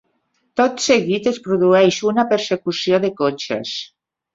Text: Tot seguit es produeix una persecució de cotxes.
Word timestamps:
Tot 0.61 0.81
seguit 0.85 1.29
es 1.33 1.39
produeix 1.49 2.01
una 2.15 2.27
persecució 2.35 3.05
de 3.09 3.17
cotxes. 3.25 3.81